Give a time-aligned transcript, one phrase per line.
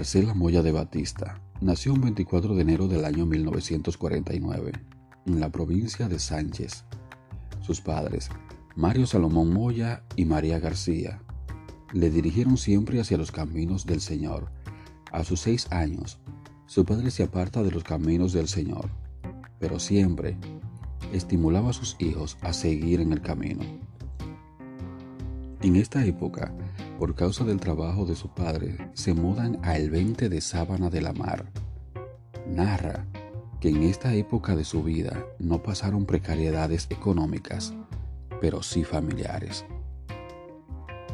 [0.00, 4.72] Marcela Moya de Batista nació un 24 de enero del año 1949
[5.26, 6.84] en la provincia de Sánchez.
[7.60, 8.28] Sus padres,
[8.74, 11.22] Mario Salomón Moya y María García,
[11.92, 14.50] le dirigieron siempre hacia los caminos del Señor.
[15.12, 16.18] A sus seis años,
[16.70, 18.90] su padre se aparta de los caminos del Señor,
[19.58, 20.36] pero siempre
[21.12, 23.64] estimulaba a sus hijos a seguir en el camino.
[25.62, 26.54] En esta época,
[26.96, 31.00] por causa del trabajo de su padre, se mudan a el 20 de Sábana de
[31.00, 31.50] la Mar.
[32.46, 33.04] Narra
[33.58, 37.74] que en esta época de su vida no pasaron precariedades económicas,
[38.40, 39.64] pero sí familiares.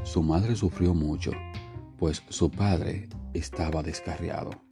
[0.02, 1.30] Su madre sufrió mucho,
[1.96, 4.65] pues su padre estaba descarriado.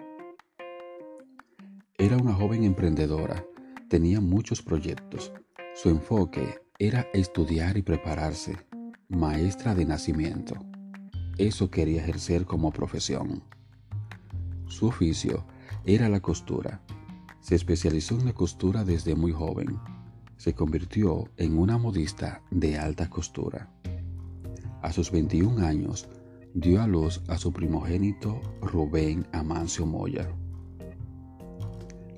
[1.98, 3.44] Era una joven emprendedora,
[3.88, 5.32] tenía muchos proyectos.
[5.74, 8.56] Su enfoque era estudiar y prepararse,
[9.08, 10.54] maestra de nacimiento
[11.38, 13.42] eso quería ejercer como profesión.
[14.66, 15.44] Su oficio
[15.84, 16.80] era la costura.
[17.40, 19.78] Se especializó en la costura desde muy joven.
[20.36, 23.70] Se convirtió en una modista de alta costura.
[24.82, 26.08] A sus 21 años,
[26.54, 30.28] dio a luz a su primogénito Rubén Amancio Moya.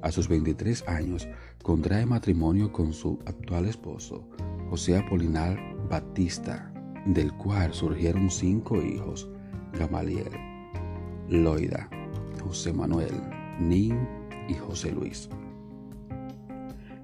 [0.03, 1.29] A sus 23 años,
[1.63, 4.29] contrae matrimonio con su actual esposo,
[4.71, 6.73] José Apolinar Batista,
[7.07, 9.29] del cual surgieron cinco hijos,
[9.79, 10.31] Gamaliel,
[11.29, 11.89] Loida,
[12.43, 13.15] José Manuel,
[13.59, 14.09] Nin
[14.49, 15.29] y José Luis.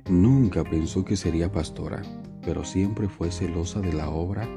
[0.09, 2.03] Nunca pensó que sería pastora,
[2.45, 4.49] pero siempre fue celosa de la obra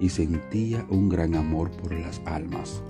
[0.00, 2.82] y sentía un gran amor por las almas.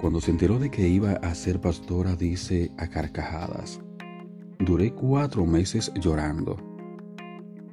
[0.00, 3.80] Cuando se enteró de que iba a ser pastora, dice a carcajadas,
[4.58, 6.56] duré cuatro meses llorando.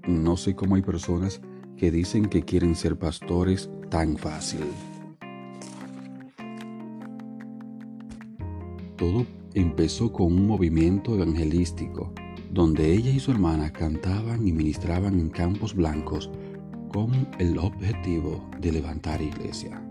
[0.07, 1.41] No sé cómo hay personas
[1.75, 4.62] que dicen que quieren ser pastores tan fácil.
[8.95, 12.13] Todo empezó con un movimiento evangelístico
[12.51, 16.31] donde ella y su hermana cantaban y ministraban en campos blancos
[16.89, 19.81] con el objetivo de levantar iglesia.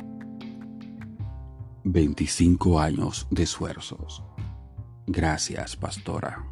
[1.93, 4.23] 25 años de esfuerzos.
[5.07, 6.47] Gracias, pastora.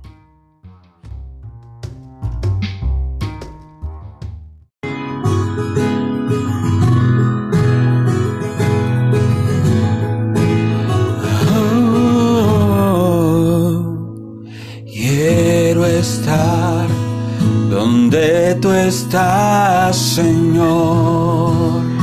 [17.70, 21.99] donde tú estás, Señor.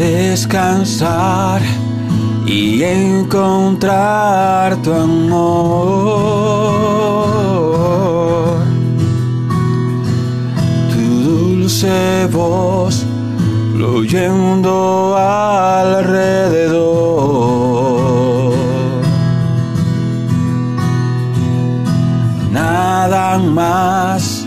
[0.00, 1.60] Descansar
[2.46, 5.90] y encontrar tu amor.
[10.90, 13.04] Tu dulce voz
[13.74, 17.10] fluyendo alrededor.
[22.50, 24.46] nada más,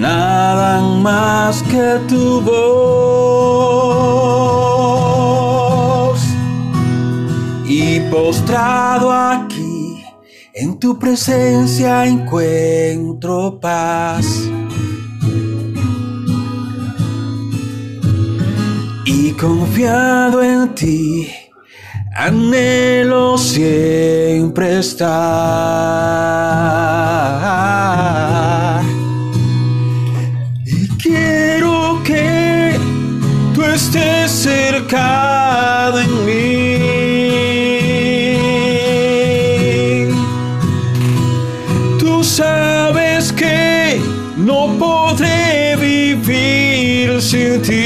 [0.00, 2.93] nada más que tu voz.
[8.14, 10.04] Postrado aquí,
[10.54, 14.24] en tu presencia encuentro paz.
[19.04, 21.28] Y confiado en ti,
[22.14, 26.24] anhelo siempre estar.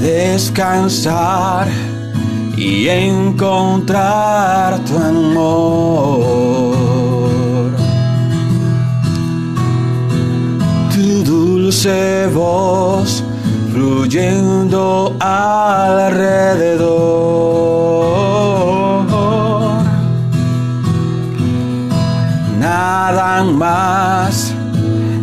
[0.00, 1.68] Descansar
[2.56, 6.76] y encontrar tu amor.
[10.94, 13.22] Tu dulce voz
[13.72, 17.10] fluyendo alrededor
[22.60, 24.52] nada más,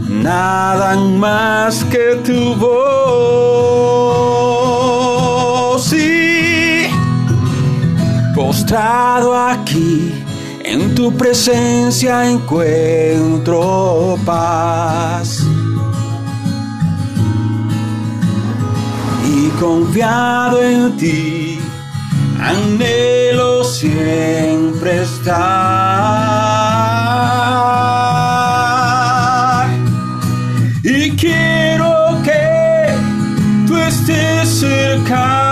[0.10, 2.87] nada más que tu voz.
[9.18, 10.14] Aquí,
[10.64, 15.44] en tu presencia encuentro paz.
[19.26, 21.60] Y confiado en ti,
[22.40, 25.38] anhelo siempre estar.
[30.84, 32.96] Y quiero que
[33.66, 35.47] tú estés cerca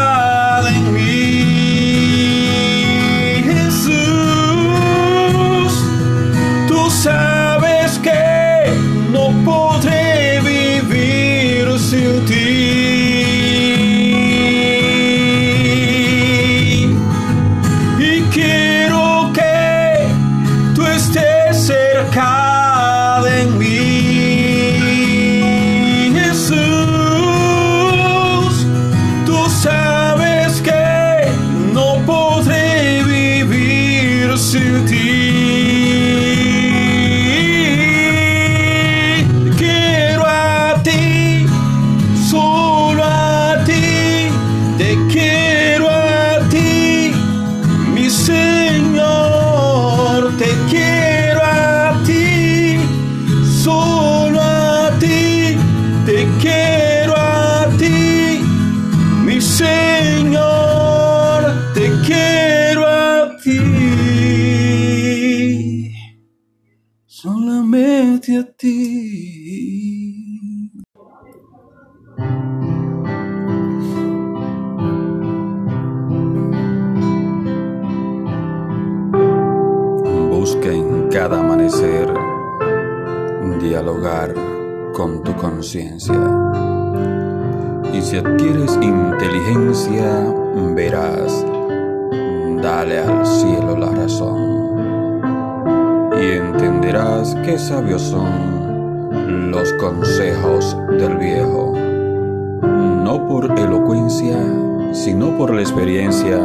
[80.67, 82.12] En cada amanecer
[83.62, 84.33] dialogar
[84.94, 86.15] con tu conciencia.
[87.94, 90.33] Y si adquieres inteligencia,
[90.73, 91.45] verás,
[92.63, 95.21] dale al cielo la razón.
[96.19, 101.73] Y entenderás qué sabios son los consejos del viejo.
[103.03, 104.39] No por elocuencia,
[104.94, 106.39] sino por la experiencia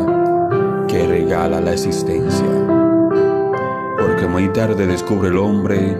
[0.88, 2.79] que regala la existencia
[4.20, 5.96] porque muy tarde descubre el hombre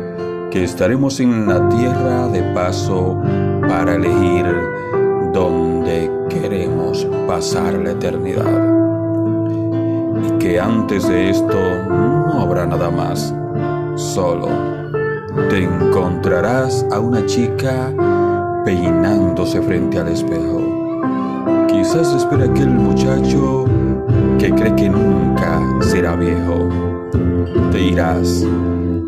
[0.51, 3.19] que estaremos en la tierra de paso
[3.67, 4.45] para elegir
[5.33, 8.45] dónde queremos pasar la eternidad.
[10.23, 11.57] Y que antes de esto
[11.89, 13.35] no habrá nada más,
[13.97, 14.49] solo
[15.49, 17.91] te encontrarás a una chica
[18.67, 20.61] peinándose frente al espejo.
[21.69, 23.65] Quizás espera aquel muchacho
[24.39, 26.90] que cree que nunca será viejo
[27.71, 28.47] te irás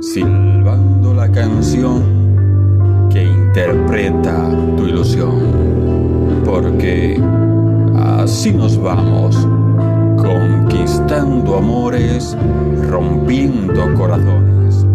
[0.00, 2.02] silbando la canción
[3.10, 7.20] que interpreta tu ilusión, porque
[7.96, 9.46] así nos vamos,
[10.16, 12.37] conquistando amores,
[12.88, 14.87] rompiendo corazones,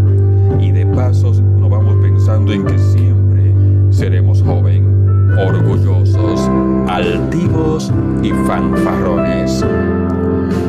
[0.59, 3.53] y de pasos nos vamos pensando en que siempre
[3.91, 6.49] seremos joven, orgullosos,
[6.87, 7.91] altivos
[8.23, 9.63] y fanfarrones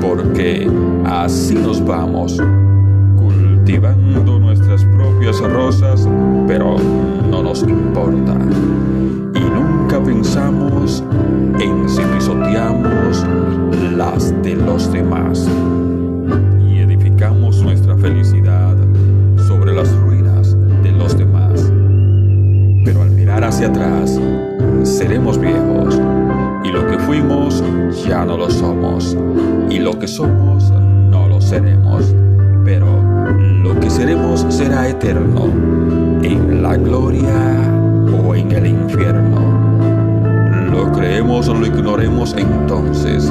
[0.09, 0.67] porque
[1.05, 2.41] así nos vamos,
[3.19, 6.09] cultivando nuestras propias rosas,
[6.47, 6.77] pero
[7.31, 8.35] no nos importa.
[9.35, 11.05] Y nunca pensamos
[11.61, 13.27] en si pisoteamos
[13.97, 15.47] las de los demás.
[16.71, 18.77] Y edificamos nuestra felicidad
[19.47, 21.71] sobre las ruinas de los demás.
[22.83, 24.19] Pero al mirar hacia atrás,
[24.85, 26.01] seremos viejos
[26.65, 27.63] y lo que fuimos
[28.07, 29.15] ya no lo somos
[29.71, 32.15] y lo que somos no lo seremos
[32.65, 32.87] pero
[33.63, 35.47] lo que seremos será eterno
[36.23, 37.73] en la gloria
[38.25, 39.59] o en el infierno
[40.71, 43.31] lo creemos o lo ignoremos entonces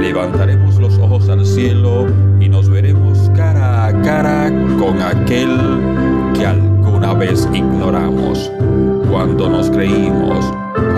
[0.00, 2.06] levantaremos los ojos al cielo
[2.40, 5.50] y nos veremos cara a cara con aquel
[6.34, 8.50] que alguna vez ignoramos
[9.10, 10.44] cuando nos creímos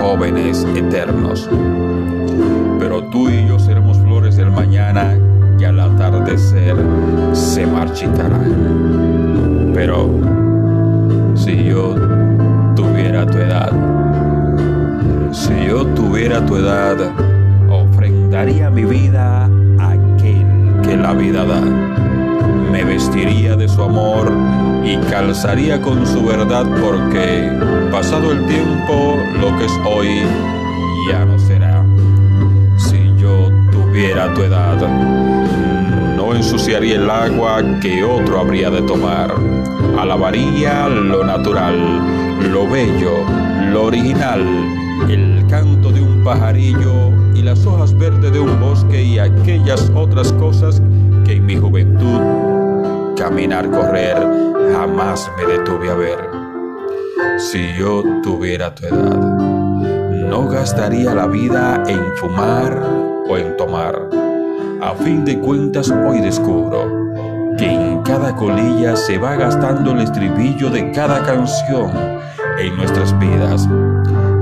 [0.00, 1.48] jóvenes eternos.
[2.78, 3.37] Pero tú y
[7.58, 8.52] se marchitarán.
[9.74, 10.08] Pero
[11.34, 11.96] si yo
[12.76, 13.72] tuviera tu edad,
[15.32, 16.96] si yo tuviera tu edad,
[17.68, 19.50] ofrendaría mi vida
[19.80, 20.46] a aquel
[20.84, 21.60] que la vida da.
[22.70, 24.30] Me vestiría de su amor
[24.84, 27.50] y calzaría con su verdad porque,
[27.90, 30.22] pasado el tiempo, lo que es hoy
[31.10, 31.84] ya no será.
[32.76, 34.78] Si yo tuviera tu edad,
[36.34, 39.34] ensuciaría el agua que otro habría de tomar.
[39.98, 41.76] alabaría lo natural,
[42.52, 43.24] lo bello,
[43.72, 44.44] lo original,
[45.08, 50.32] el canto de un pajarillo y las hojas verdes de un bosque y aquellas otras
[50.34, 50.82] cosas
[51.24, 52.20] que en mi juventud,
[53.16, 54.16] caminar, correr,
[54.72, 56.18] jamás me detuve a ver.
[57.38, 59.16] Si yo tuviera tu edad,
[60.28, 62.82] no gastaría la vida en fumar
[63.28, 64.27] o en tomar.
[64.80, 67.12] A fin de cuentas hoy descubro
[67.58, 71.90] que en cada colilla se va gastando el estribillo de cada canción
[72.60, 73.68] en nuestras vidas.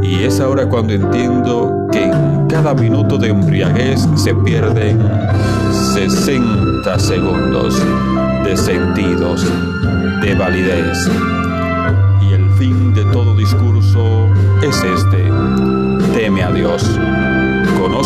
[0.02, 4.98] Y es ahora cuando entiendo que en cada minuto de embriaguez se pierden
[5.94, 7.82] 60 segundos
[8.44, 9.46] de sentidos,
[10.20, 11.10] de validez.
[12.28, 14.28] Y el fin de todo discurso
[14.62, 15.15] es este.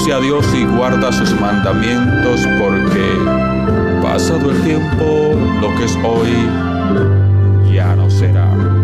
[0.01, 7.75] Conoce a Dios y guarda sus mandamientos porque pasado el tiempo, lo que es hoy
[7.75, 8.80] ya no será.